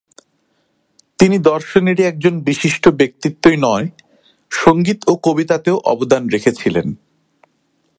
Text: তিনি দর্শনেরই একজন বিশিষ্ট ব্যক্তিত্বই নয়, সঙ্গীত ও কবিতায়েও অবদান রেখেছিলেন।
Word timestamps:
তিনি 1.19 1.37
দর্শনেরই 1.39 2.03
একজন 2.03 2.39
বিশিষ্ট 2.39 2.83
ব্যক্তিত্বই 2.87 3.57
নয়, 3.57 3.87
সঙ্গীত 4.51 4.99
ও 5.07 5.13
কবিতায়েও 5.23 5.77
অবদান 5.85 6.27
রেখেছিলেন। 6.27 6.87